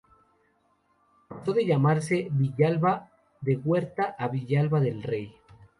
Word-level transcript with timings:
Pasó 1.27 1.53
de 1.53 1.63
llamarse 1.63 2.15
de 2.15 2.29
Villalba 2.31 3.11
de 3.39 3.55
Huete 3.57 4.01
a 4.17 4.27
Villalba 4.29 4.79
del 4.79 5.03
Rey. 5.03 5.31